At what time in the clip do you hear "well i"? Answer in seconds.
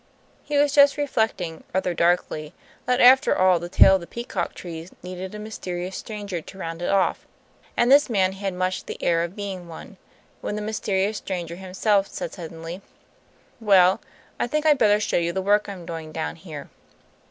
13.59-14.47